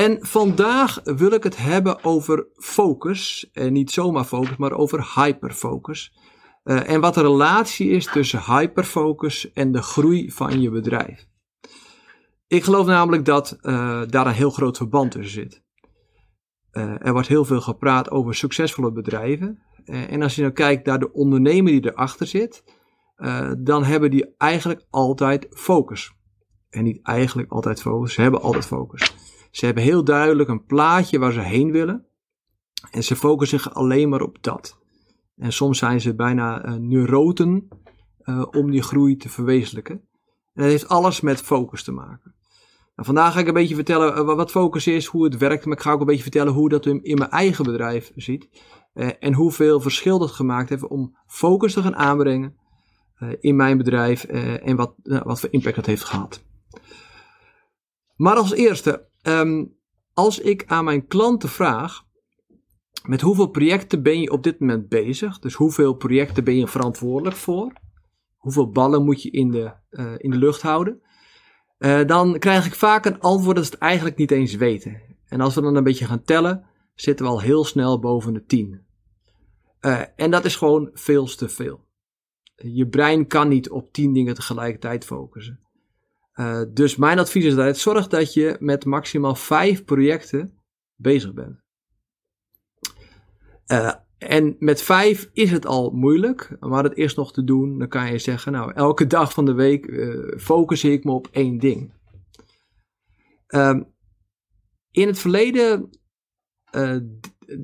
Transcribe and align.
En 0.00 0.18
vandaag 0.20 1.00
wil 1.04 1.30
ik 1.30 1.42
het 1.42 1.56
hebben 1.56 2.04
over 2.04 2.46
focus. 2.54 3.50
En 3.52 3.72
niet 3.72 3.90
zomaar 3.90 4.24
focus, 4.24 4.56
maar 4.56 4.72
over 4.72 5.12
hyperfocus. 5.14 6.12
Uh, 6.64 6.88
en 6.88 7.00
wat 7.00 7.14
de 7.14 7.20
relatie 7.20 7.90
is 7.90 8.06
tussen 8.06 8.42
hyperfocus 8.42 9.52
en 9.52 9.72
de 9.72 9.82
groei 9.82 10.32
van 10.32 10.60
je 10.60 10.70
bedrijf. 10.70 11.26
Ik 12.46 12.64
geloof 12.64 12.86
namelijk 12.86 13.24
dat 13.24 13.58
uh, 13.62 14.02
daar 14.06 14.26
een 14.26 14.32
heel 14.32 14.50
groot 14.50 14.76
verband 14.76 15.10
tussen 15.10 15.32
zit. 15.32 15.62
Uh, 16.72 17.06
er 17.06 17.12
wordt 17.12 17.28
heel 17.28 17.44
veel 17.44 17.60
gepraat 17.60 18.10
over 18.10 18.34
succesvolle 18.34 18.92
bedrijven. 18.92 19.62
en 19.84 20.22
als 20.22 20.34
je 20.34 20.42
nou 20.42 20.52
kijkt 20.52 20.86
naar 20.86 20.98
de 20.98 21.12
ondernemer 21.12 21.72
die 21.72 21.90
erachter 21.92 22.26
zit, 22.26 22.64
dan 23.58 23.84
hebben 23.84 24.10
die 24.10 24.34
eigenlijk 24.36 24.86
altijd 24.90 25.46
focus. 25.50 26.12
En 26.70 26.84
niet 26.84 27.02
eigenlijk 27.02 27.50
altijd 27.52 27.80
focus, 27.80 28.14
ze 28.14 28.22
hebben 28.22 28.42
altijd 28.42 28.66
focus. 28.66 29.19
Ze 29.50 29.64
hebben 29.64 29.82
heel 29.82 30.04
duidelijk 30.04 30.48
een 30.48 30.64
plaatje 30.64 31.18
waar 31.18 31.32
ze 31.32 31.40
heen 31.40 31.72
willen. 31.72 32.04
En 32.90 33.04
ze 33.04 33.16
focussen 33.16 33.60
zich 33.60 33.74
alleen 33.74 34.08
maar 34.08 34.22
op 34.22 34.38
dat. 34.40 34.78
En 35.36 35.52
soms 35.52 35.78
zijn 35.78 36.00
ze 36.00 36.14
bijna 36.14 36.66
uh, 36.66 36.74
neuroten 36.74 37.68
uh, 38.24 38.44
om 38.50 38.70
die 38.70 38.82
groei 38.82 39.16
te 39.16 39.28
verwezenlijken. 39.28 39.94
En 40.54 40.62
dat 40.62 40.70
heeft 40.70 40.88
alles 40.88 41.20
met 41.20 41.40
focus 41.40 41.82
te 41.82 41.92
maken. 41.92 42.34
Nou, 42.94 43.06
vandaag 43.06 43.32
ga 43.32 43.40
ik 43.40 43.46
een 43.46 43.54
beetje 43.54 43.74
vertellen 43.74 44.18
uh, 44.18 44.34
wat 44.34 44.50
focus 44.50 44.86
is, 44.86 45.06
hoe 45.06 45.24
het 45.24 45.36
werkt. 45.36 45.64
Maar 45.64 45.76
ik 45.76 45.82
ga 45.82 45.92
ook 45.92 46.00
een 46.00 46.06
beetje 46.06 46.22
vertellen 46.22 46.52
hoe 46.52 46.68
dat 46.68 46.86
in, 46.86 47.18
mijn 47.18 47.30
eigen 47.30 47.64
bedrijf 47.64 48.12
ziet. 48.16 48.48
en 49.20 49.34
hoeveel 49.34 49.80
verschil 49.80 50.18
dat 50.18 50.30
gemaakt 50.30 50.68
heeft 50.68 50.88
om 50.88 51.16
focus 51.26 51.72
te 51.72 51.82
gaan 51.82 51.96
aanbrengen 51.96 52.56
in 53.40 53.56
mijn 53.56 53.78
bedrijf. 53.78 54.24
en 54.24 54.76
wat, 54.76 54.94
wat 55.02 55.40
voor 55.40 55.48
impact 55.52 55.76
dat 55.76 55.86
heeft 55.86 56.04
gehad. 56.04 56.42
Maar 58.16 58.36
als 58.36 58.52
eerste, 58.52 59.08
Um, 59.22 59.78
als 60.12 60.38
ik 60.38 60.64
aan 60.66 60.84
mijn 60.84 61.06
klanten 61.06 61.48
vraag, 61.48 62.04
met 63.06 63.20
hoeveel 63.20 63.46
projecten 63.46 64.02
ben 64.02 64.20
je 64.20 64.30
op 64.30 64.42
dit 64.42 64.60
moment 64.60 64.88
bezig? 64.88 65.38
Dus 65.38 65.54
hoeveel 65.54 65.94
projecten 65.94 66.44
ben 66.44 66.56
je 66.56 66.66
verantwoordelijk 66.66 67.36
voor? 67.36 67.72
Hoeveel 68.36 68.70
ballen 68.70 69.04
moet 69.04 69.22
je 69.22 69.30
in 69.30 69.50
de, 69.50 69.72
uh, 69.90 70.12
in 70.16 70.30
de 70.30 70.36
lucht 70.36 70.62
houden? 70.62 71.02
Uh, 71.78 72.06
dan 72.06 72.38
krijg 72.38 72.66
ik 72.66 72.74
vaak 72.74 73.04
een 73.04 73.20
antwoord 73.20 73.56
dat 73.56 73.64
ze 73.64 73.70
het 73.70 73.80
eigenlijk 73.80 74.16
niet 74.16 74.30
eens 74.30 74.54
weten. 74.54 75.00
En 75.26 75.40
als 75.40 75.54
we 75.54 75.60
dan 75.60 75.76
een 75.76 75.84
beetje 75.84 76.04
gaan 76.04 76.22
tellen, 76.22 76.64
zitten 76.94 77.24
we 77.26 77.30
al 77.30 77.40
heel 77.40 77.64
snel 77.64 77.98
boven 77.98 78.32
de 78.32 78.44
10. 78.44 78.86
Uh, 79.80 80.00
en 80.16 80.30
dat 80.30 80.44
is 80.44 80.56
gewoon 80.56 80.90
veel 80.92 81.26
te 81.26 81.48
veel. 81.48 81.88
Je 82.54 82.88
brein 82.88 83.26
kan 83.26 83.48
niet 83.48 83.70
op 83.70 83.92
10 83.92 84.12
dingen 84.12 84.34
tegelijkertijd 84.34 85.04
focussen. 85.04 85.60
Uh, 86.34 86.62
dus 86.72 86.96
mijn 86.96 87.18
advies 87.18 87.44
is 87.44 87.54
dat 87.54 87.78
zorg 87.78 88.08
dat 88.08 88.34
je 88.34 88.56
met 88.60 88.84
maximaal 88.84 89.34
vijf 89.34 89.84
projecten 89.84 90.58
bezig 90.96 91.34
bent. 91.34 91.60
Uh, 93.66 93.94
en 94.18 94.56
met 94.58 94.82
vijf 94.82 95.30
is 95.32 95.50
het 95.50 95.66
al 95.66 95.90
moeilijk, 95.90 96.56
maar 96.60 96.84
het 96.84 96.96
is 96.96 97.14
nog 97.14 97.32
te 97.32 97.44
doen. 97.44 97.78
Dan 97.78 97.88
kan 97.88 98.12
je 98.12 98.18
zeggen, 98.18 98.52
nou, 98.52 98.72
elke 98.72 99.06
dag 99.06 99.32
van 99.32 99.44
de 99.44 99.52
week 99.52 99.86
uh, 99.86 100.38
focus 100.38 100.84
ik 100.84 101.04
me 101.04 101.12
op 101.12 101.28
één 101.30 101.58
ding. 101.58 101.92
Uh, 103.48 103.80
in 104.90 105.06
het 105.06 105.18
verleden 105.18 105.90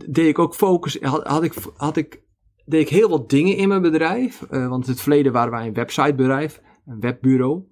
deed 0.07 0.27
ik 0.27 0.39
ook 0.39 0.55
focus, 0.55 1.01
had, 1.01 1.27
had, 1.27 1.43
ik, 1.43 1.55
had 1.77 1.97
ik, 1.97 2.23
deed 2.65 2.81
ik 2.81 2.89
heel 2.89 3.09
wat 3.09 3.31
dingen 3.31 3.57
in 3.57 3.69
mijn 3.69 3.83
bedrijf. 3.83 4.39
want 4.49 4.85
in 4.85 4.91
het 4.91 5.01
verleden 5.01 5.33
waren 5.33 5.51
wij 5.51 5.67
een 5.67 5.75
websitebedrijf, 5.75 6.63
een 6.87 7.01
webbureau. 7.01 7.65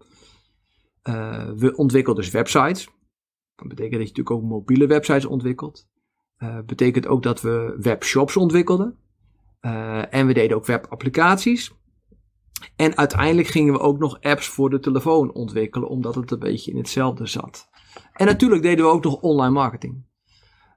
Uh, 1.09 1.51
we 1.57 1.77
ontwikkelden 1.77 2.23
dus 2.23 2.33
websites. 2.33 2.85
Dat 3.55 3.69
betekent 3.69 3.93
dat 3.93 4.01
je 4.01 4.09
natuurlijk 4.09 4.31
ook 4.31 4.43
mobiele 4.43 4.87
websites 4.87 5.25
ontwikkelt. 5.25 5.89
Uh, 6.39 6.59
betekent 6.67 7.07
ook 7.07 7.23
dat 7.23 7.41
we 7.41 7.77
webshops 7.81 8.37
ontwikkelden. 8.37 8.99
Uh, 9.61 10.15
en 10.15 10.27
we 10.27 10.33
deden 10.33 10.57
ook 10.57 10.67
webapplicaties. 10.67 11.75
En 12.77 12.97
uiteindelijk 12.97 13.49
gingen 13.49 13.73
we 13.73 13.79
ook 13.79 13.99
nog 13.99 14.21
apps 14.21 14.49
voor 14.49 14.71
de 14.71 14.79
telefoon 14.79 15.33
ontwikkelen, 15.33 15.89
omdat 15.89 16.15
het 16.15 16.31
een 16.31 16.39
beetje 16.39 16.71
in 16.71 16.77
hetzelfde 16.77 17.27
zat. 17.27 17.69
En 18.13 18.27
natuurlijk 18.27 18.63
deden 18.63 18.85
we 18.85 18.91
ook 18.91 19.05
nog 19.05 19.21
online 19.21 19.53
marketing. 19.53 20.05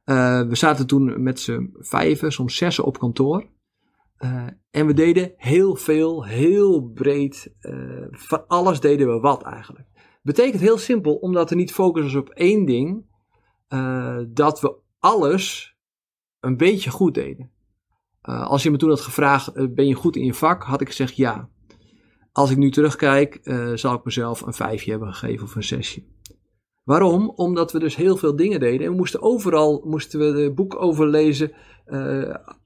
we 0.04 0.56
zaten 0.56 0.88
toen 0.88 1.24
met 1.24 1.40
z'n 1.40 1.70
vijven, 1.74 2.32
soms 2.32 2.56
zessen 2.56 2.84
op 2.84 3.00
kantoor. 3.00 3.50
en 4.70 4.86
we 4.86 4.94
deden 4.94 5.34
heel 5.38 5.76
veel, 5.76 6.26
heel 6.26 6.82
breed. 6.82 7.56
van 8.12 8.48
alles 8.48 8.80
deden 8.80 9.08
we 9.08 9.20
wat 9.20 9.44
eigenlijk. 9.44 9.88
Betekent 10.28 10.62
heel 10.62 10.78
simpel, 10.78 11.16
omdat 11.16 11.50
er 11.50 11.56
niet 11.56 11.74
focus 11.74 12.06
is 12.06 12.16
op 12.16 12.30
één 12.30 12.66
ding, 12.66 13.06
uh, 13.70 14.20
dat 14.28 14.62
we 14.62 14.76
alles 15.00 15.76
een 16.40 16.58
beetje 16.58 16.90
goed 16.90 17.14
deden. 17.14 17.52
Uh, 18.30 18.48
als 18.48 18.64
je 18.64 18.72
me 18.72 18.78
toen 18.78 18.90
had 18.90 19.02
gevraagd, 19.02 19.58
uh, 19.58 19.68
ben 19.70 19.88
je 19.88 19.94
goed 19.94 20.16
in 20.16 20.26
je 20.26 20.34
vak, 20.34 20.64
had 20.64 20.82
ik 20.82 20.88
gezegd 20.88 21.16
ja. 21.16 21.50
Als 22.32 22.52
ik 22.52 22.58
nu 22.58 22.72
terugkijk, 22.72 23.40
zal 23.74 23.94
ik 23.94 24.04
mezelf 24.04 24.42
een 24.42 24.54
vijfje 24.54 24.92
hebben 24.92 25.14
gegeven 25.14 25.44
of 25.46 25.56
een 25.56 25.64
zesje. 25.64 26.04
Waarom? 26.84 27.30
Omdat 27.30 27.72
we 27.72 27.80
dus 27.80 27.96
heel 27.96 28.18
veel 28.18 28.36
dingen 28.36 28.60
deden 28.60 28.86
en 28.86 28.92
we 28.92 28.98
moesten 28.98 29.22
overal 29.22 29.82
moesten 29.86 30.20
we 30.20 30.32
de 30.32 30.54
boek 30.54 30.82
overlezen, 30.82 31.52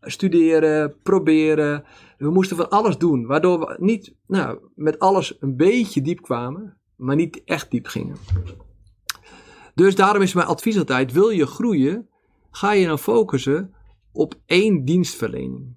studeren, 0.02 0.96
proberen. 1.04 1.84
We 2.18 2.30
moesten 2.30 2.58
van 2.58 2.70
alles 2.70 2.98
doen, 2.98 3.26
waardoor 3.26 3.60
we 3.60 3.76
niet 3.80 4.16
nou, 4.28 4.60
met 4.76 5.00
alles 5.00 5.38
een 5.40 5.56
beetje 5.56 6.02
diep 6.02 6.22
kwamen 6.22 6.81
maar 7.02 7.16
niet 7.16 7.44
echt 7.46 7.72
diep 7.72 7.86
gingen. 7.86 8.16
Dus 9.76 9.96
daarom 9.96 10.22
is 10.22 10.34
mijn 10.34 10.48
advies 10.48 10.78
altijd: 10.78 11.12
wil 11.12 11.30
je 11.30 11.46
groeien, 11.46 12.10
ga 12.52 12.74
je 12.74 12.86
dan 12.86 13.00
focussen 13.00 13.74
op 14.12 14.36
één 14.46 14.86
dienstverlening. 14.86 15.76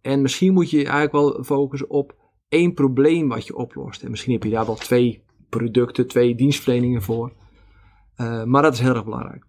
En 0.00 0.22
misschien 0.22 0.52
moet 0.52 0.70
je 0.70 0.76
eigenlijk 0.76 1.12
wel 1.12 1.44
focussen 1.44 1.90
op 1.90 2.16
één 2.48 2.74
probleem 2.74 3.28
wat 3.28 3.46
je 3.46 3.56
oplost. 3.56 4.02
En 4.02 4.10
misschien 4.10 4.32
heb 4.32 4.42
je 4.42 4.50
daar 4.50 4.66
wel 4.66 4.74
twee 4.74 5.24
producten, 5.48 6.06
twee 6.06 6.34
dienstverleningen 6.34 7.02
voor. 7.02 7.32
Uh, 8.16 8.44
maar 8.44 8.62
dat 8.62 8.72
is 8.72 8.80
heel 8.80 8.94
erg 8.94 9.04
belangrijk. 9.04 9.46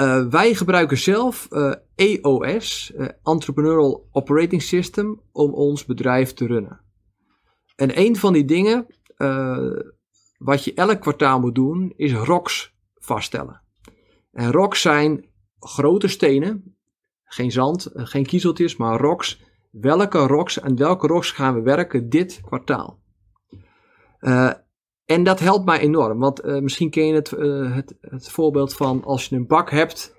Uh, 0.00 0.26
wij 0.26 0.54
gebruiken 0.54 0.98
zelf 0.98 1.48
EOS, 1.94 2.92
Entrepreneurial 3.22 4.08
Operating 4.10 4.62
System, 4.62 5.20
om 5.32 5.52
ons 5.52 5.84
bedrijf 5.84 6.32
te 6.32 6.46
runnen. 6.46 6.80
En 7.82 7.98
een 7.98 8.16
van 8.16 8.32
die 8.32 8.44
dingen 8.44 8.86
uh, 9.16 9.78
wat 10.38 10.64
je 10.64 10.74
elk 10.74 11.00
kwartaal 11.00 11.40
moet 11.40 11.54
doen, 11.54 11.92
is 11.96 12.12
rocks 12.12 12.74
vaststellen. 12.94 13.62
En 14.32 14.52
rocks 14.52 14.80
zijn 14.80 15.26
grote 15.58 16.08
stenen, 16.08 16.76
geen 17.24 17.52
zand, 17.52 17.86
eh, 17.86 18.06
geen 18.06 18.26
kiezeltjes, 18.26 18.76
maar 18.76 19.00
rocks. 19.00 19.42
Welke 19.70 20.18
rocks 20.18 20.60
en 20.60 20.76
welke 20.76 21.06
rocks 21.06 21.30
gaan 21.30 21.54
we 21.54 21.62
werken 21.62 22.08
dit 22.08 22.40
kwartaal? 22.44 23.00
Uh, 24.20 24.52
en 25.04 25.22
dat 25.22 25.40
helpt 25.40 25.64
mij 25.64 25.78
enorm, 25.78 26.18
want 26.18 26.44
misschien 26.44 26.90
ken 26.90 27.06
je 27.06 27.14
het, 27.14 27.30
het, 27.74 27.96
het, 28.00 28.30
voorbeeld 28.30 28.74
van 28.74 29.04
als 29.04 29.28
je 29.28 29.36
een 29.36 29.46
bak 29.46 29.70
hebt 29.70 30.16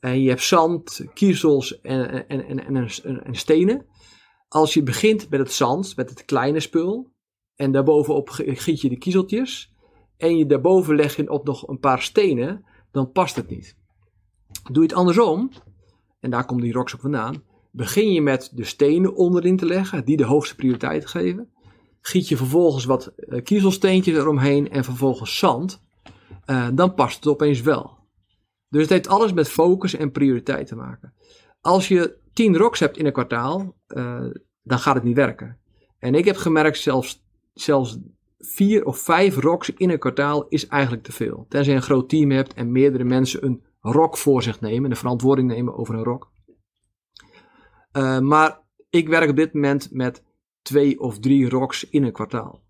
en 0.00 0.22
je 0.22 0.28
hebt 0.28 0.42
zand, 0.42 1.04
kiezels 1.14 1.80
en, 1.80 2.28
en, 2.28 2.46
en, 2.46 2.64
en, 2.64 3.24
en 3.24 3.34
stenen. 3.34 3.86
Als 4.54 4.74
je 4.74 4.82
begint 4.82 5.30
met 5.30 5.40
het 5.40 5.52
zand, 5.52 5.96
met 5.96 6.10
het 6.10 6.24
kleine 6.24 6.60
spul, 6.60 7.12
en 7.56 7.72
daarbovenop 7.72 8.28
giet 8.28 8.80
je 8.80 8.88
de 8.88 8.98
kiezeltjes, 8.98 9.74
en 10.16 10.36
je 10.36 10.46
daarboven 10.46 10.94
leg 10.94 11.16
je 11.16 11.30
op 11.30 11.46
nog 11.46 11.68
een 11.68 11.78
paar 11.78 12.02
stenen, 12.02 12.64
dan 12.90 13.12
past 13.12 13.36
het 13.36 13.48
niet. 13.48 13.76
Doe 14.62 14.82
je 14.82 14.88
het 14.88 14.92
andersom, 14.92 15.50
en 16.20 16.30
daar 16.30 16.44
komt 16.44 16.62
die 16.62 16.72
rocks 16.72 16.94
op 16.94 17.00
vandaan, 17.00 17.42
begin 17.70 18.12
je 18.12 18.20
met 18.22 18.50
de 18.54 18.64
stenen 18.64 19.14
onderin 19.14 19.56
te 19.56 19.66
leggen, 19.66 20.04
die 20.04 20.16
de 20.16 20.24
hoogste 20.24 20.54
prioriteit 20.54 21.06
geven. 21.06 21.52
Giet 22.00 22.28
je 22.28 22.36
vervolgens 22.36 22.84
wat 22.84 23.06
eh, 23.06 23.42
kiezelsteentjes 23.42 24.16
eromheen 24.16 24.70
en 24.70 24.84
vervolgens 24.84 25.38
zand, 25.38 25.80
uh, 26.46 26.68
dan 26.74 26.94
past 26.94 27.16
het 27.16 27.26
opeens 27.26 27.60
wel. 27.60 27.98
Dus 28.68 28.82
het 28.82 28.90
heeft 28.90 29.08
alles 29.08 29.32
met 29.32 29.48
focus 29.48 29.94
en 29.94 30.12
prioriteit 30.12 30.66
te 30.66 30.76
maken. 30.76 31.14
Als 31.60 31.88
je 31.88 32.22
10 32.34 32.56
rocks 32.56 32.80
hebt 32.80 32.96
in 32.96 33.06
een 33.06 33.12
kwartaal, 33.12 33.76
uh, 33.88 34.24
dan 34.62 34.78
gaat 34.78 34.94
het 34.94 35.04
niet 35.04 35.16
werken. 35.16 35.58
En 35.98 36.14
ik 36.14 36.24
heb 36.24 36.36
gemerkt, 36.36 36.78
zelfs, 36.78 37.24
zelfs 37.54 37.98
vier 38.38 38.84
of 38.84 38.98
vijf 38.98 39.36
rocks 39.36 39.70
in 39.70 39.90
een 39.90 39.98
kwartaal 39.98 40.48
is 40.48 40.66
eigenlijk 40.66 41.02
te 41.02 41.12
veel. 41.12 41.46
Tenzij 41.48 41.72
je 41.72 41.78
een 41.78 41.84
groot 41.84 42.08
team 42.08 42.30
hebt 42.30 42.54
en 42.54 42.72
meerdere 42.72 43.04
mensen 43.04 43.44
een 43.44 43.62
rok 43.80 44.16
voor 44.16 44.42
zich 44.42 44.60
nemen, 44.60 44.90
de 44.90 44.96
verantwoording 44.96 45.48
nemen 45.48 45.76
over 45.76 45.94
een 45.94 46.04
rok. 46.04 46.32
Uh, 47.92 48.18
maar 48.18 48.60
ik 48.90 49.08
werk 49.08 49.30
op 49.30 49.36
dit 49.36 49.54
moment 49.54 49.88
met 49.92 50.22
twee 50.62 51.00
of 51.00 51.18
drie 51.18 51.48
rocks 51.48 51.88
in 51.88 52.04
een 52.04 52.12
kwartaal. 52.12 52.62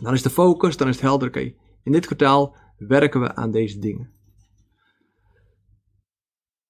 Dan 0.00 0.12
is 0.12 0.22
de 0.22 0.30
focus, 0.30 0.76
dan 0.76 0.88
is 0.88 0.94
het 0.94 1.04
helder, 1.04 1.28
oké, 1.28 1.54
in 1.82 1.92
dit 1.92 2.06
kwartaal 2.06 2.56
werken 2.78 3.20
we 3.20 3.34
aan 3.34 3.50
deze 3.50 3.78
dingen. 3.78 4.17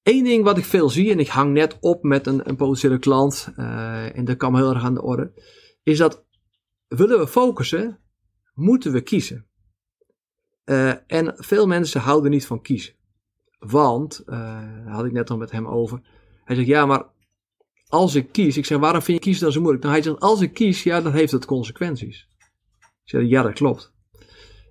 Eén 0.09 0.25
ding 0.25 0.45
wat 0.45 0.59
ik 0.59 0.65
veel 0.65 0.91
zie, 0.91 1.11
en 1.13 1.19
ik 1.19 1.29
hang 1.29 1.53
net 1.53 1.77
op 1.81 2.03
met 2.03 2.27
een, 2.27 2.49
een 2.49 2.57
potentiële 2.57 2.99
klant, 2.99 3.53
uh, 3.57 4.17
en 4.17 4.25
dat 4.25 4.51
me 4.51 4.57
heel 4.57 4.75
erg 4.75 4.83
aan 4.83 4.95
de 4.95 5.03
orde, 5.03 5.33
is 5.83 5.99
dat 5.99 6.25
willen 6.87 7.19
we 7.19 7.27
focussen, 7.27 7.99
moeten 8.55 8.93
we 8.93 9.01
kiezen. 9.01 9.47
Uh, 10.65 10.93
en 11.07 11.35
veel 11.37 11.67
mensen 11.67 12.01
houden 12.01 12.31
niet 12.31 12.47
van 12.47 12.63
kiezen. 12.63 12.95
Want, 13.59 14.23
uh, 14.27 14.37
daar 14.85 14.95
had 14.95 15.05
ik 15.05 15.13
net 15.13 15.31
al 15.31 15.37
met 15.37 15.51
hem 15.51 15.67
over. 15.67 16.01
Hij 16.45 16.57
zegt, 16.57 16.69
ja, 16.69 16.87
maar 16.87 17.07
als 17.89 18.15
ik 18.15 18.33
kies, 18.33 18.57
ik 18.57 18.67
zeg, 18.67 18.79
waarom 18.79 19.03
vind 19.03 19.19
je 19.19 19.25
kiezen 19.25 19.43
dan 19.43 19.53
zo 19.53 19.61
moeilijk? 19.61 19.85
Nou, 19.85 19.95
hij 19.95 20.05
zegt, 20.05 20.21
als 20.21 20.41
ik 20.41 20.55
kies, 20.55 20.83
ja, 20.83 21.01
dan 21.01 21.13
heeft 21.13 21.33
het 21.33 21.45
consequenties. 21.45 22.29
Ik 22.79 22.89
zeg, 23.05 23.23
ja, 23.23 23.43
dat 23.43 23.53
klopt. 23.53 23.93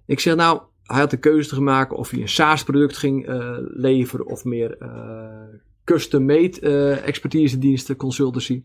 Ik 0.05 0.19
zeg, 0.19 0.35
nou, 0.35 0.61
hij 0.87 0.99
had 0.99 1.09
de 1.09 1.17
keuze 1.17 1.49
te 1.49 1.61
maken 1.61 1.97
of 1.97 2.09
hij 2.09 2.21
een 2.21 2.29
SaaS-product 2.29 2.97
ging 2.97 3.29
uh, 3.29 3.57
leveren 3.59 4.25
of 4.25 4.43
meer 4.43 4.77
uh, 4.81 5.59
custom-made 5.83 6.61
uh, 6.61 7.07
expertise 7.07 7.57
diensten, 7.57 7.95
consultancy. 7.95 8.63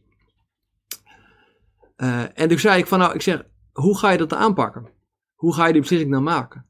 en 2.35 2.49
toen 2.49 2.59
zei 2.59 2.79
ik 2.79 2.87
van, 2.87 2.99
nou, 2.99 3.15
ik 3.15 3.23
zeg, 3.23 3.43
hoe 3.73 3.99
ga 3.99 4.11
je 4.11 4.19
dat 4.19 4.35
aanpakken? 4.35 4.89
Hoe 5.35 5.55
ga 5.55 5.67
je 5.67 5.73
die 5.73 5.81
beslissing 5.81 6.13
dan 6.13 6.23
maken? 6.23 6.67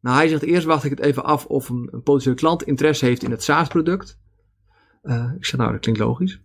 Nou, 0.00 0.16
hij 0.16 0.28
zegt, 0.28 0.42
eerst 0.42 0.66
wacht 0.66 0.84
ik 0.84 0.90
het 0.90 1.00
even 1.00 1.24
af 1.24 1.46
of 1.46 1.68
een, 1.68 1.88
een 1.90 2.02
potentiële 2.02 2.36
klant 2.36 2.62
interesse 2.62 3.04
heeft 3.04 3.22
in 3.22 3.30
het 3.30 3.42
SaaS-product. 3.42 4.18
ik 5.36 5.44
zeg, 5.44 5.60
nou, 5.60 5.72
dat 5.72 5.80
klinkt 5.80 6.00
logisch. 6.00 6.40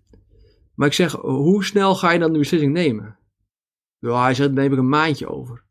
Maar 0.75 0.87
ik 0.87 0.93
zeg, 0.93 1.11
hoe 1.11 1.63
snel 1.63 1.95
ga 1.95 2.11
je 2.11 2.19
dan 2.19 2.31
de 2.31 2.39
beslissing 2.39 2.73
nemen? 2.73 3.17
Ja, 3.99 4.21
hij 4.23 4.33
zegt, 4.33 4.51
neem 4.51 4.71
ik 4.71 4.77
een 4.77 4.89
maandje 4.89 5.29
over. 5.29 5.63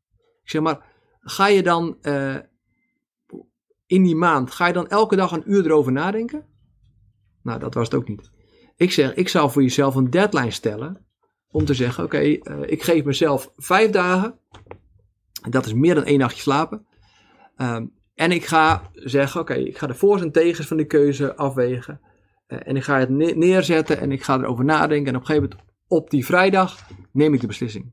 Ik 0.42 0.50
zeg, 0.50 0.62
maar 0.62 0.86
ga 1.20 1.48
je 1.48 1.62
dan 1.62 1.96
in 3.90 4.02
die 4.02 4.16
maand, 4.16 4.50
ga 4.50 4.66
je 4.66 4.72
dan 4.72 4.88
elke 4.88 5.16
dag 5.16 5.32
een 5.32 5.52
uur 5.52 5.64
erover 5.64 5.92
nadenken? 5.92 6.44
Nou, 7.42 7.58
dat 7.58 7.74
was 7.74 7.84
het 7.84 7.94
ook 7.94 8.08
niet. 8.08 8.30
Ik 8.76 8.92
zeg, 8.92 9.14
ik 9.14 9.28
zou 9.28 9.50
voor 9.50 9.62
jezelf 9.62 9.94
een 9.94 10.10
deadline 10.10 10.50
stellen 10.50 11.06
om 11.50 11.64
te 11.64 11.74
zeggen, 11.74 12.04
oké, 12.04 12.20
uh, 12.20 12.38
ik 12.66 12.82
geef 12.82 13.04
mezelf 13.04 13.52
vijf 13.56 13.90
dagen. 13.90 14.38
Dat 15.50 15.66
is 15.66 15.72
meer 15.72 15.94
dan 15.94 16.04
één 16.04 16.18
nachtje 16.18 16.42
slapen. 16.42 16.86
Um, 17.56 17.92
en 18.14 18.32
ik 18.32 18.44
ga 18.44 18.90
zeggen, 18.92 19.40
oké, 19.40 19.54
ik 19.54 19.78
ga 19.78 19.86
de 19.86 19.94
voor's 19.94 20.22
en 20.22 20.32
tegens 20.32 20.66
van 20.66 20.76
die 20.76 20.86
keuze 20.86 21.36
afwegen. 21.36 22.00
Uh, 22.48 22.58
en 22.62 22.76
ik 22.76 22.82
ga 22.82 22.98
het 22.98 23.08
ne 23.08 23.32
neerzetten 23.32 23.98
en 23.98 24.12
ik 24.12 24.22
ga 24.22 24.38
erover 24.38 24.64
nadenken. 24.64 25.08
En 25.08 25.14
op 25.14 25.20
een 25.20 25.26
gegeven 25.26 25.48
moment, 25.48 25.68
op 25.88 26.10
die 26.10 26.24
vrijdag, 26.24 26.88
neem 27.12 27.34
ik 27.34 27.40
de 27.40 27.46
beslissing. 27.46 27.92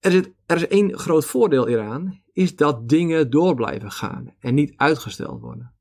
Er 0.00 0.14
is, 0.14 0.22
er 0.46 0.56
is 0.56 0.66
één 0.66 0.98
groot 0.98 1.24
voordeel 1.24 1.66
hieraan, 1.66 2.22
is 2.32 2.56
dat 2.56 2.88
dingen 2.88 3.30
door 3.30 3.54
blijven 3.54 3.90
gaan 3.90 4.34
en 4.38 4.54
niet 4.54 4.72
uitgesteld 4.76 5.40
worden. 5.40 5.74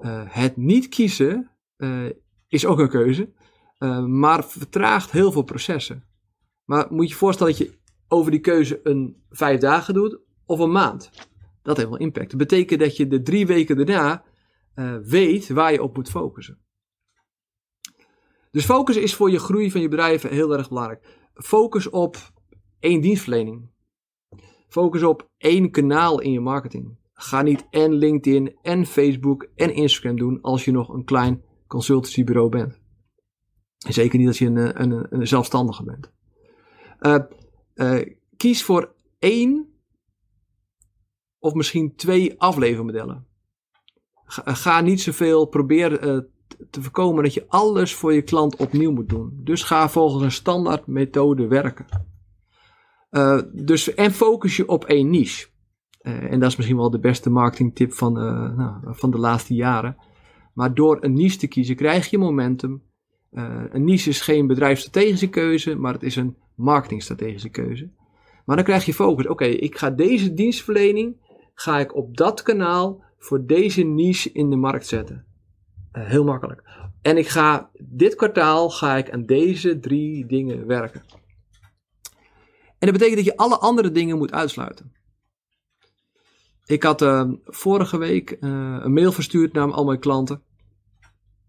Uh, 0.00 0.22
het 0.26 0.56
niet 0.56 0.88
kiezen 0.88 1.50
uh, 1.76 2.10
is 2.48 2.66
ook 2.66 2.78
een 2.78 2.88
keuze, 2.88 3.32
uh, 3.78 4.04
maar 4.04 4.44
vertraagt 4.44 5.10
heel 5.10 5.32
veel 5.32 5.42
processen. 5.42 6.04
Maar 6.64 6.86
moet 6.90 7.04
je 7.04 7.12
je 7.12 7.18
voorstellen 7.18 7.52
dat 7.52 7.66
je 7.66 7.78
over 8.08 8.30
die 8.30 8.40
keuze 8.40 8.80
een 8.82 9.22
vijf 9.30 9.60
dagen 9.60 9.94
doet 9.94 10.20
of 10.46 10.58
een 10.58 10.72
maand. 10.72 11.10
Dat 11.62 11.76
heeft 11.76 11.88
wel 11.88 11.98
impact. 11.98 12.30
Dat 12.30 12.38
betekent 12.38 12.80
dat 12.80 12.96
je 12.96 13.06
de 13.06 13.22
drie 13.22 13.46
weken 13.46 13.76
daarna 13.76 14.24
weet 15.02 15.48
waar 15.48 15.72
je 15.72 15.82
op 15.82 15.96
moet 15.96 16.10
focussen. 16.10 16.58
Dus 18.50 18.64
focus 18.64 18.96
is 18.96 19.14
voor 19.14 19.30
je 19.30 19.38
groei 19.38 19.70
van 19.70 19.80
je 19.80 19.88
bedrijf 19.88 20.22
heel 20.22 20.56
erg 20.56 20.68
belangrijk. 20.68 21.30
Focus 21.34 21.88
op 21.88 22.16
één 22.80 23.00
dienstverlening. 23.00 23.70
Focus 24.68 25.02
op 25.02 25.30
één 25.36 25.70
kanaal 25.70 26.20
in 26.20 26.32
je 26.32 26.40
marketing. 26.40 26.96
Ga 27.12 27.42
niet 27.42 27.66
en 27.70 27.92
LinkedIn 27.92 28.56
en 28.62 28.86
Facebook 28.86 29.48
en 29.54 29.74
Instagram 29.74 30.16
doen 30.16 30.40
als 30.42 30.64
je 30.64 30.70
nog 30.70 30.88
een 30.88 31.04
klein 31.04 31.42
consultancybureau 31.66 32.48
bent. 32.48 32.80
Zeker 33.78 34.18
niet 34.18 34.26
als 34.26 34.38
je 34.38 34.46
een, 34.46 34.82
een, 34.82 35.06
een 35.10 35.26
zelfstandige 35.26 35.84
bent. 35.84 36.12
Uh, 37.00 37.18
uh, 37.74 38.06
kies 38.36 38.64
voor 38.64 38.94
één 39.18 39.66
of 41.38 41.54
misschien 41.54 41.96
twee 41.96 42.40
aflevermodellen. 42.40 43.26
Ga, 44.24 44.80
niet 44.80 45.00
zoveel, 45.00 45.46
probeer 45.46 45.98
te 46.70 46.82
voorkomen 46.82 47.22
dat 47.22 47.34
je 47.34 47.44
alles 47.48 47.94
voor 47.94 48.12
je 48.12 48.22
klant 48.22 48.56
opnieuw 48.56 48.92
moet 48.92 49.08
doen. 49.08 49.40
Dus 49.44 49.62
ga 49.62 49.88
volgens 49.88 50.22
een 50.22 50.32
standaard 50.32 50.86
methode 50.86 51.46
werken. 51.46 51.86
Uh, 53.10 53.40
dus, 53.52 53.94
en 53.94 54.12
focus 54.12 54.56
je 54.56 54.68
op 54.68 54.84
één 54.84 55.10
niche. 55.10 55.46
Uh, 56.02 56.32
en 56.32 56.40
dat 56.40 56.50
is 56.50 56.56
misschien 56.56 56.76
wel 56.76 56.90
de 56.90 56.98
beste 56.98 57.30
marketingtip 57.30 57.92
van, 57.92 58.18
uh, 58.18 58.56
nou, 58.56 58.74
van 58.84 59.10
de 59.10 59.18
laatste 59.18 59.54
jaren. 59.54 59.96
Maar 60.54 60.74
door 60.74 60.98
een 61.00 61.12
niche 61.12 61.38
te 61.38 61.46
kiezen 61.46 61.76
krijg 61.76 62.10
je 62.10 62.18
momentum. 62.18 62.82
een 63.70 63.84
niche 63.84 64.08
is 64.08 64.20
geen 64.20 64.46
bedrijfsstrategische 64.46 65.28
keuze, 65.28 65.74
maar 65.74 65.92
het 65.92 66.02
is 66.02 66.16
een 66.16 66.36
marketingstrategische 66.54 67.48
keuze. 67.48 67.90
Maar 68.44 68.56
dan 68.56 68.64
krijg 68.64 68.84
je 68.84 68.94
focus. 68.94 69.26
Oké, 69.26 69.44
ik 69.44 69.78
ga 69.78 69.90
deze 69.90 70.34
dienstverlening, 70.34 71.16
ga 71.54 71.78
ik 71.78 71.96
op 71.96 72.16
dat 72.16 72.42
kanaal 72.42 73.02
voor 73.18 73.46
deze 73.46 73.82
niche 73.82 74.32
in 74.32 74.50
de 74.50 74.56
markt 74.56 74.86
zetten. 74.86 75.24
heel 75.92 76.24
makkelijk. 76.24 76.62
En 77.02 77.16
ik 77.16 77.28
ga 77.28 77.70
dit 77.78 78.14
kwartaal 78.14 78.70
ga 78.70 78.96
ik 78.96 79.10
aan 79.10 79.26
deze 79.26 79.78
drie 79.78 80.26
dingen 80.26 80.66
werken. 80.66 81.02
En 82.78 82.86
dat 82.86 82.92
betekent 82.92 83.16
dat 83.16 83.24
je 83.24 83.36
alle 83.36 83.58
andere 83.58 83.90
dingen 83.90 84.18
moet 84.18 84.32
uitsluiten. 84.32 84.92
Ik 86.66 86.82
had 86.82 87.02
uh, 87.02 87.30
vorige 87.44 87.98
week 87.98 88.30
uh, 88.30 88.38
een 88.80 88.92
mail 88.92 89.12
verstuurd 89.12 89.52
naar 89.52 89.72
al 89.72 89.84
mijn 89.84 89.98
klanten. 89.98 90.42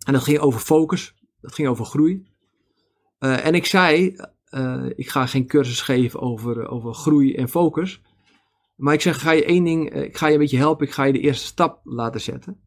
En 0.05 0.13
dat 0.13 0.23
ging 0.23 0.39
over 0.39 0.59
focus. 0.59 1.13
Dat 1.41 1.53
ging 1.53 1.67
over 1.67 1.85
groei. 1.85 2.27
Uh, 3.19 3.45
en 3.45 3.55
ik 3.55 3.65
zei, 3.65 4.15
ik 4.95 5.09
ga 5.09 5.25
geen 5.25 5.47
cursus 5.47 5.81
geven 5.81 6.19
over, 6.19 6.67
over 6.67 6.93
groei 6.93 7.35
en 7.35 7.49
focus. 7.49 8.01
Maar 8.75 8.93
ik 8.93 9.01
zeg, 9.01 9.21
ga 9.21 9.31
je 9.31 9.45
één 9.45 9.63
ding, 9.63 9.93
ik 9.93 10.17
ga 10.17 10.27
je 10.27 10.33
een 10.33 10.39
beetje 10.39 10.57
helpen. 10.57 10.87
Ik 10.87 10.93
ga 10.93 11.03
je 11.03 11.13
de 11.13 11.19
eerste 11.19 11.45
stap 11.45 11.81
laten 11.83 12.21
zetten. 12.21 12.61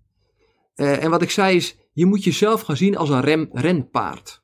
en 0.74 1.10
wat 1.10 1.22
ik 1.22 1.30
zei 1.30 1.56
is, 1.56 1.76
je 1.92 2.06
moet 2.06 2.24
jezelf 2.24 2.60
gaan 2.60 2.76
zien 2.76 2.96
als 2.96 3.08
een 3.08 3.20
rem, 3.20 3.48
renpaard. 3.52 4.41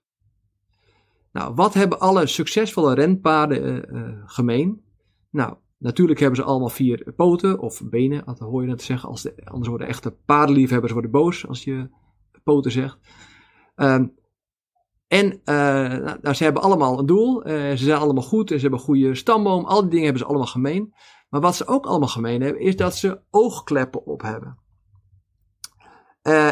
Nou, 1.38 1.54
wat 1.54 1.74
hebben 1.74 2.00
alle 2.00 2.26
succesvolle 2.26 2.94
renpaarden 2.94 3.94
uh, 3.96 4.22
gemeen? 4.24 4.82
Nou, 5.30 5.56
natuurlijk 5.78 6.20
hebben 6.20 6.36
ze 6.36 6.44
allemaal 6.44 6.68
vier 6.68 7.12
poten 7.16 7.58
of 7.58 7.82
benen, 7.84 8.24
dat 8.24 8.38
hoor 8.38 8.62
je 8.62 8.68
net 8.68 8.82
zeggen. 8.82 9.08
Als 9.08 9.22
de, 9.22 9.34
anders 9.44 9.68
worden 9.68 9.86
echte 9.86 10.10
paardenliefhebbers 10.10 10.92
worden 10.92 11.10
boos 11.10 11.46
als 11.46 11.64
je 11.64 11.90
poten 12.44 12.72
zegt. 12.72 12.98
Um, 13.76 14.14
en 15.06 15.26
uh, 15.32 16.16
nou, 16.22 16.34
ze 16.34 16.44
hebben 16.44 16.62
allemaal 16.62 16.98
een 16.98 17.06
doel. 17.06 17.42
Ze 17.46 17.76
zijn 17.76 17.98
allemaal 17.98 18.22
goed 18.22 18.50
en 18.50 18.56
ze 18.56 18.62
hebben 18.62 18.80
goede 18.80 19.14
stamboom. 19.14 19.64
Al 19.64 19.80
die 19.80 19.90
dingen 19.90 20.04
hebben 20.04 20.22
ze 20.22 20.28
allemaal 20.28 20.46
gemeen. 20.46 20.94
Maar 21.28 21.40
wat 21.40 21.56
ze 21.56 21.66
ook 21.66 21.86
allemaal 21.86 22.08
gemeen 22.08 22.40
hebben, 22.42 22.62
is 22.62 22.76
dat 22.76 22.96
ze 22.96 23.20
oogkleppen 23.30 24.06
op 24.06 24.22
hebben. 24.22 24.58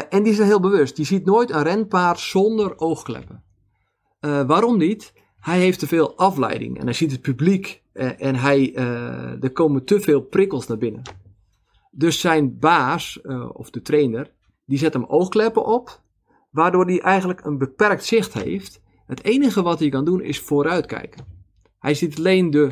En 0.09 0.23
die 0.23 0.33
zijn 0.33 0.47
heel 0.47 0.59
bewust. 0.59 0.97
Je 0.97 1.03
ziet 1.03 1.25
nooit 1.25 1.51
een 1.51 1.63
renpaard 1.63 2.19
zonder 2.19 2.79
oogkleppen. 2.79 3.45
Uh, 4.21 4.47
waarom 4.47 4.77
niet? 4.77 5.13
Hij 5.39 5.59
heeft 5.59 5.79
te 5.79 5.87
veel 5.87 6.17
afleiding 6.17 6.79
en 6.79 6.83
hij 6.83 6.93
ziet 6.93 7.11
het 7.11 7.21
publiek 7.21 7.83
uh, 7.93 8.21
en 8.21 8.35
hij, 8.35 8.75
uh, 8.75 9.43
er 9.43 9.51
komen 9.51 9.83
te 9.85 9.99
veel 9.99 10.21
prikkels 10.21 10.67
naar 10.67 10.77
binnen. 10.77 11.01
Dus 11.91 12.19
zijn 12.19 12.59
baas, 12.59 13.21
of 13.51 13.69
de 13.69 13.81
trainer, 13.81 14.31
die 14.65 14.77
zet 14.77 14.93
hem 14.93 15.05
oogkleppen 15.05 15.65
op, 15.65 16.01
waardoor 16.49 16.85
hij 16.85 17.01
eigenlijk 17.01 17.45
een 17.45 17.57
beperkt 17.57 18.05
zicht 18.05 18.33
heeft. 18.33 18.81
Het 19.05 19.23
enige 19.23 19.61
wat 19.61 19.79
hij 19.79 19.89
kan 19.89 20.05
doen 20.05 20.21
is 20.21 20.39
vooruitkijken. 20.39 21.25
Hij 21.79 21.93
ziet 21.93 22.17
alleen 22.17 22.49
de, 22.49 22.69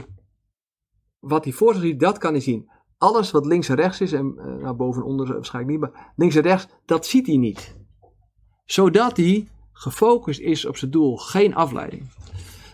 wat 1.20 1.44
hij 1.44 1.54
voor 1.54 1.74
zich 1.74 1.82
ziet, 1.84 2.00
dat 2.00 2.18
kan 2.18 2.32
hij 2.32 2.42
zien. 2.42 2.70
Alles 2.98 3.32
wat 3.32 3.46
links 3.46 3.70
en 3.70 3.76
rechts 3.76 4.02
is, 4.02 4.14
en 4.14 4.36
nou, 4.36 4.74
boven 4.74 5.02
en 5.02 5.08
onder 5.08 5.34
waarschijnlijk 5.34 5.80
niet, 5.80 5.92
maar 5.92 6.14
links 6.16 6.36
en 6.36 6.42
rechts, 6.42 6.68
dat 6.86 7.06
ziet 7.06 7.28
hij 7.28 7.38
niet. 7.38 7.76
Zodat 8.66 9.18
hij 9.18 9.48
gefocust 9.78 10.40
is 10.40 10.66
op 10.66 10.78
zijn 10.78 10.92
doel, 10.92 11.18
geen 11.18 11.56
afleiding. 11.56 12.10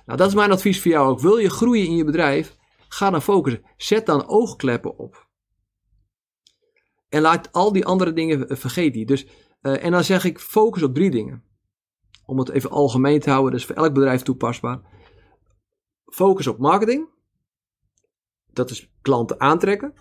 Nou, 0.05 0.17
dat 0.17 0.27
is 0.27 0.34
mijn 0.34 0.51
advies 0.51 0.81
voor 0.81 0.91
jou 0.91 1.10
ook. 1.10 1.20
Wil 1.20 1.38
je 1.38 1.50
groeien 1.50 1.86
in 1.86 1.96
je 1.96 2.03
bedrijf? 2.03 2.55
Ga 2.88 3.10
dan 3.10 3.22
focussen. 3.22 3.63
Zet 3.77 4.05
dan 4.05 4.27
oogkleppen 4.27 4.98
op. 4.98 5.27
En 7.10 7.22
laat 7.22 7.51
al 7.51 7.72
die 7.72 7.86
andere 7.86 8.13
dingen 8.13 8.58
vergeten. 8.58 9.05
Dus, 9.05 9.25
uh, 9.62 9.84
en 9.84 9.91
dan 9.91 10.03
zeg 10.03 10.24
ik 10.24 10.39
focus 10.39 10.84
op 10.84 10.93
drie 10.93 11.12
dingen. 11.12 11.43
Om 12.25 12.39
het 12.39 12.50
even 12.50 12.70
algemeen 12.70 13.20
te 13.20 13.29
houden, 13.29 13.51
dus 13.51 13.65
voor 13.65 13.75
elk 13.75 13.93
bedrijf 13.93 14.22
toepasbaar. 14.22 14.81
Focus 16.05 16.48
op 16.48 16.58
marketing. 16.58 17.10
Dat 18.53 18.70
is 18.70 18.91
klanten 19.01 19.39
aantrekken. 19.39 19.93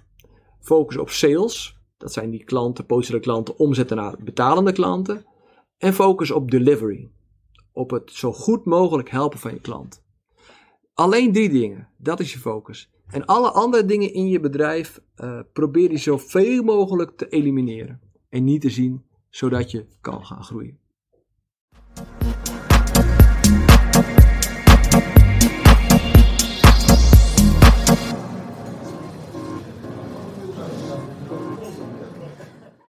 Focus 0.61 0.97
op 0.97 1.11
sales. 1.11 1.79
Dat 1.97 2.13
zijn 2.13 2.31
die 2.31 2.45
klanten, 2.45 2.87
potentiële 2.87 3.21
klanten, 3.21 3.59
omzetten 3.59 3.97
naar 3.97 4.17
betalende 4.19 4.73
klanten. 4.73 5.25
En 5.81 5.95
focus 5.95 6.31
op 6.31 6.51
delivery. 6.51 7.11
Op 7.73 7.91
het 7.91 8.11
zo 8.13 8.33
goed 8.33 8.65
mogelijk 8.65 9.11
helpen 9.11 9.39
van 9.39 9.53
je 9.53 9.61
klant. 9.61 10.03
Alleen 10.95 11.33
drie 11.33 11.49
dingen. 11.49 11.89
Dat 11.97 12.21
is 12.21 12.33
je 12.33 12.39
focus. 12.39 12.91
En 13.07 13.25
alle 13.25 13.51
andere 13.51 13.85
dingen 13.85 14.13
in 14.13 14.29
je 14.29 14.41
bedrijf 14.41 15.01
uh, 15.17 15.41
probeer 15.53 15.91
je 15.91 15.99
zoveel 15.99 16.63
mogelijk 16.63 17.17
te 17.17 17.29
elimineren. 17.29 18.01
En 18.29 18.45
niet 18.45 18.61
te 18.61 18.71
zien, 18.71 19.05
zodat 19.29 19.71
je 19.71 19.87
kan 20.01 20.27
gaan 20.27 20.45
groeien. 20.45 20.80